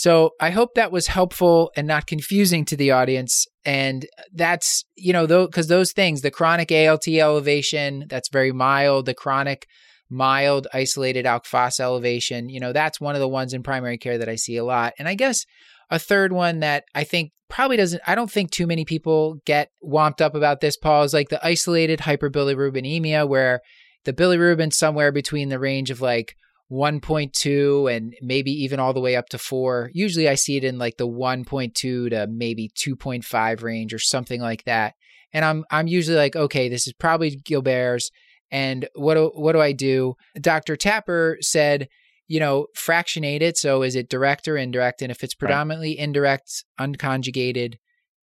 [0.00, 3.46] So I hope that was helpful and not confusing to the audience.
[3.66, 9.04] And that's, you know, though, because those things, the chronic ALT elevation, that's very mild,
[9.04, 9.66] the chronic
[10.08, 14.16] mild isolated alk phos elevation, you know, that's one of the ones in primary care
[14.16, 14.94] that I see a lot.
[14.98, 15.44] And I guess
[15.90, 19.70] a third one that I think probably doesn't, I don't think too many people get
[19.84, 23.60] womped up about this, Paul, is like the isolated hyperbilirubinemia, where
[24.06, 26.36] the bilirubin somewhere between the range of like
[26.70, 29.90] 1.2 and maybe even all the way up to 4.
[29.92, 34.64] Usually I see it in like the 1.2 to maybe 2.5 range or something like
[34.64, 34.94] that.
[35.32, 38.10] And I'm I'm usually like, okay, this is probably Gilbert's
[38.50, 40.14] and what do, what do I do?
[40.40, 40.76] Dr.
[40.76, 41.88] Tapper said,
[42.26, 43.56] you know, fractionate it.
[43.56, 45.02] So is it direct or indirect?
[45.02, 47.74] And if it's predominantly indirect, unconjugated,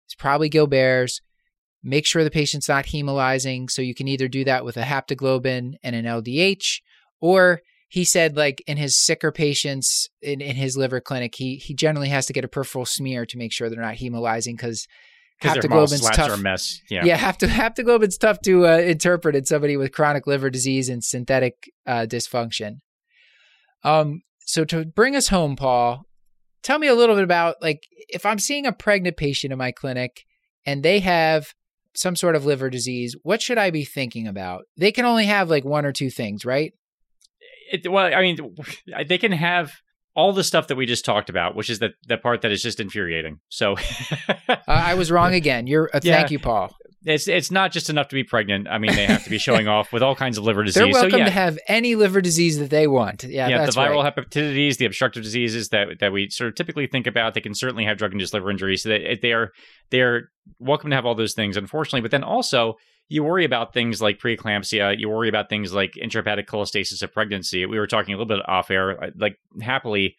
[0.07, 1.20] it's probably Gilbert's.
[1.83, 3.70] Make sure the patient's not hemolyzing.
[3.70, 6.80] So you can either do that with a haptoglobin and an LDH,
[7.20, 7.61] or
[7.94, 12.09] he said like in his sicker patients in, in his liver clinic, he he generally
[12.09, 14.88] has to get a peripheral smear to make sure they're not hemolyzing because
[15.40, 16.30] Because their mouse haptoglobin's tough.
[16.30, 16.80] are a mess.
[16.90, 17.04] Yeah.
[17.04, 21.54] Yeah, hapto, haptoglobin's tough to uh, interpret in somebody with chronic liver disease and synthetic
[21.87, 22.80] uh, dysfunction.
[23.85, 26.02] Um, so to bring us home, Paul,
[26.64, 29.70] tell me a little bit about like if I'm seeing a pregnant patient in my
[29.70, 30.24] clinic
[30.66, 31.46] and they have
[31.94, 34.64] some sort of liver disease, what should I be thinking about?
[34.76, 36.72] They can only have like one or two things, right?
[37.72, 38.38] It, well, I mean,
[39.09, 39.72] they can have
[40.16, 42.62] all the stuff that we just talked about, which is that the part that is
[42.62, 43.40] just infuriating.
[43.48, 43.77] So
[44.48, 45.66] Uh, I was wrong again.
[45.66, 46.16] You're uh, Yeah.
[46.16, 46.74] thank you, Paul.
[47.05, 48.68] it's it's not just enough to be pregnant.
[48.68, 50.83] I mean, they have to be showing off with all kinds of liver disease.
[50.83, 53.24] They're welcome so yeah, to have any liver disease that they want.
[53.24, 54.14] Yeah, yeah, the viral right.
[54.14, 57.85] hepatitis, the obstructive diseases that that we sort of typically think about, they can certainly
[57.85, 58.77] have drug-induced liver injury.
[58.77, 59.50] So that they are
[59.90, 62.03] they are welcome to have all those things, unfortunately.
[62.03, 62.74] But then also
[63.08, 64.98] you worry about things like preeclampsia.
[64.98, 67.66] You worry about things like intrahepatic cholestasis of pregnancy.
[67.66, 69.02] We were talking a little bit off air.
[69.02, 70.16] Uh, like happily,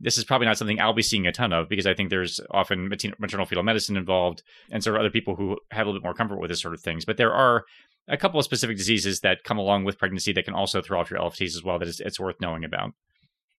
[0.00, 2.40] this is probably not something I'll be seeing a ton of because I think there's
[2.50, 6.04] often maternal fetal medicine involved and sort of other people who have a little bit
[6.04, 7.04] more comfort with this sort of things.
[7.04, 7.64] But there are
[8.06, 11.10] a couple of specific diseases that come along with pregnancy that can also throw off
[11.10, 12.92] your LFTs as well that it's, it's worth knowing about.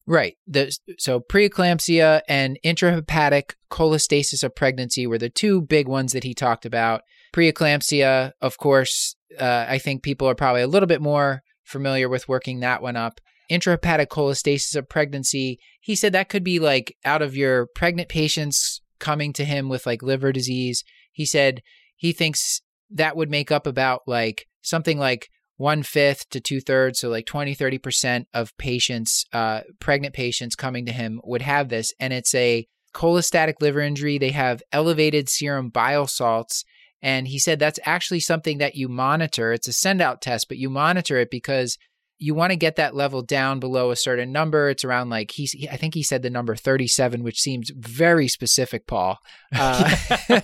[0.08, 0.38] Right.
[0.48, 6.34] The, so preeclampsia and intrahepatic cholestasis of pregnancy were the two big ones that he
[6.34, 7.04] talked about.
[7.34, 12.28] Preeclampsia, of course, uh, I think people are probably a little bit more familiar with
[12.28, 13.20] working that one up.
[13.52, 18.82] Intrahepatic cholestasis of pregnancy, he said that could be like out of your pregnant patients
[19.00, 20.84] coming to him with like liver disease.
[21.12, 21.62] He said
[21.96, 27.00] he thinks that would make up about like something like one fifth to two thirds,
[27.00, 31.94] so like 20, 30% of patients, uh, pregnant patients coming to him would have this.
[32.00, 34.18] And it's a cholestatic liver injury.
[34.18, 36.64] They have elevated serum bile salts.
[37.02, 39.54] And he said that's actually something that you monitor.
[39.54, 41.78] It's a send out test, but you monitor it because
[42.22, 44.70] you want to get that level down below a certain number.
[44.70, 48.86] It's around like he's, I think he said the number 37, which seems very specific,
[48.86, 49.18] Paul.
[49.52, 49.96] Uh,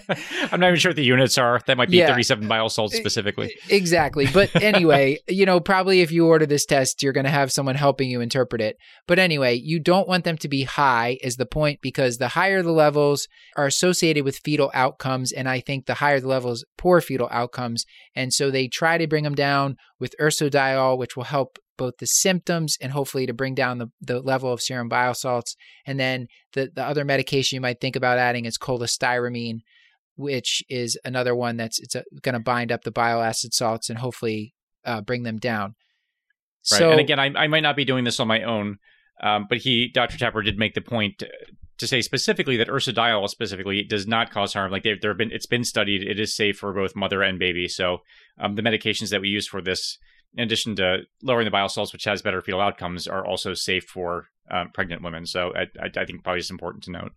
[0.52, 1.62] I'm not even sure what the units are.
[1.68, 2.08] That might be Yeah.
[2.08, 3.54] 37 bile salts specifically.
[3.70, 4.26] Exactly.
[4.26, 7.76] But anyway, you know, probably if you order this test, you're going to have someone
[7.76, 8.78] helping you interpret it.
[9.08, 12.64] But anyway, you don't want them to be high, is the point, because the higher
[12.64, 15.32] the levels are associated with fetal outcomes.
[15.32, 17.86] And I think the higher the levels, poor fetal outcomes.
[18.16, 22.08] And so they try to bring them down with ursodiol, which will help both the
[22.08, 25.56] symptoms and hopefully to bring down the, the level of serum bile salts.
[25.86, 29.60] And then the, the other medication you might think about adding is cholestyramine,
[30.16, 34.00] which is another one that's it's going to bind up the bile acid salts and
[34.00, 34.54] hopefully
[34.86, 35.76] uh, bring them down.
[36.72, 36.80] Right.
[36.80, 38.78] So and again, I, I might not be doing this on my own,
[39.22, 40.18] um, but he, Dr.
[40.18, 41.30] Tapper, did make the point to,
[41.78, 44.72] to say specifically that ursodiol specifically does not cause harm.
[44.72, 46.02] Like there, there have been, it's been studied.
[46.02, 47.68] It is safe for both mother and baby.
[47.68, 48.00] So
[48.40, 49.98] um, the medications that we use for this,
[50.36, 53.86] in addition to lowering the bile salts, which has better fetal outcomes, are also safe
[53.86, 55.26] for um, pregnant women.
[55.26, 57.12] So I, I, I think probably it's important to note.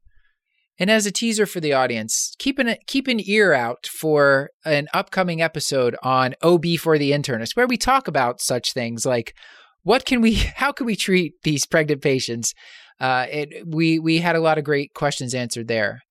[0.78, 4.86] And as a teaser for the audience, keep an keep an ear out for an
[4.94, 9.34] upcoming episode on OB for the internist, where we talk about such things like
[9.82, 12.54] what can we, how can we treat these pregnant patients.
[13.00, 16.02] Uh, it, we we had a lot of great questions answered there.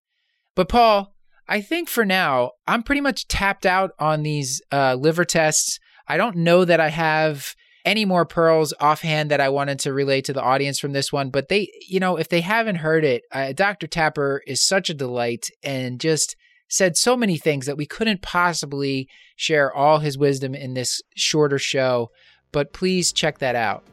[0.54, 1.14] But Paul,
[1.48, 5.78] I think for now I'm pretty much tapped out on these uh, liver tests.
[6.08, 7.54] I don't know that I have
[7.84, 11.30] any more pearls offhand that I wanted to relay to the audience from this one,
[11.30, 13.86] but they, you know, if they haven't heard it, uh, Dr.
[13.86, 16.36] Tapper is such a delight and just
[16.68, 21.58] said so many things that we couldn't possibly share all his wisdom in this shorter
[21.58, 22.10] show.
[22.52, 23.84] But please check that out.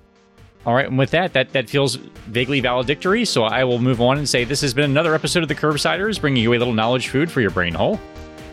[0.66, 3.24] All right, and with that, that that feels vaguely valedictory.
[3.24, 6.20] So I will move on and say this has been another episode of the Curbsiders,
[6.20, 8.00] bringing you a little knowledge food for your brain hole.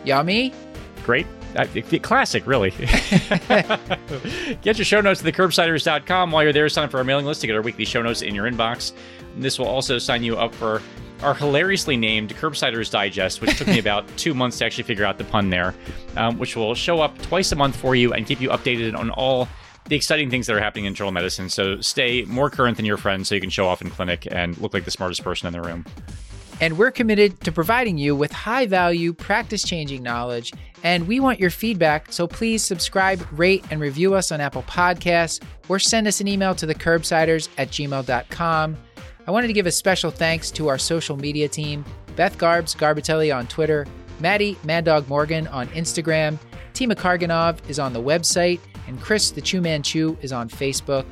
[0.05, 0.53] Yummy.
[1.03, 1.25] Great.
[1.99, 2.71] Classic, really.
[4.61, 6.31] get your show notes at thecurbsiders.com.
[6.31, 8.21] While you're there, sign up for our mailing list to get our weekly show notes
[8.21, 8.93] in your inbox.
[9.35, 10.81] And this will also sign you up for
[11.21, 15.17] our hilariously named Curbsiders Digest, which took me about two months to actually figure out
[15.17, 15.73] the pun there,
[16.17, 19.09] um, which will show up twice a month for you and keep you updated on
[19.11, 19.47] all
[19.85, 21.49] the exciting things that are happening in internal medicine.
[21.49, 24.57] So stay more current than your friends so you can show off in clinic and
[24.59, 25.85] look like the smartest person in the room.
[26.63, 30.53] And we're committed to providing you with high value, practice changing knowledge.
[30.81, 32.09] And we want your feedback.
[32.09, 36.55] So please subscribe, rate, and review us on Apple Podcasts or send us an email
[36.55, 38.77] to thecurbsiders at gmail.com.
[39.27, 41.83] I wanted to give a special thanks to our social media team
[42.15, 43.85] Beth Garbs Garbatelli on Twitter,
[44.21, 46.39] Maddie Mad Dog Morgan on Instagram,
[46.73, 51.05] Tima Karganov is on the website, and Chris the Chew Man Chew is on Facebook.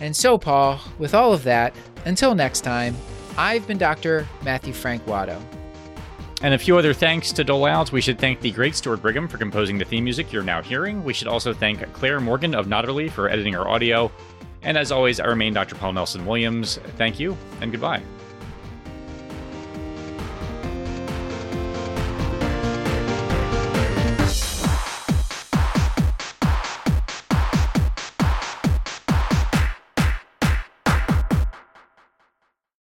[0.00, 1.74] And so, Paul, with all of that,
[2.06, 2.96] until next time,
[3.38, 4.26] I've been Dr.
[4.42, 5.40] Matthew Frank Watto.
[6.42, 7.92] And a few other thanks to dole out.
[7.92, 11.02] We should thank the great Stuart Brigham for composing the theme music you're now hearing.
[11.02, 14.12] We should also thank Clair Morgan of Nodderly for editing our audio.
[14.62, 15.76] And as always, I remain Dr.
[15.76, 16.78] Paul Nelson Williams.
[16.96, 18.02] Thank you and goodbye.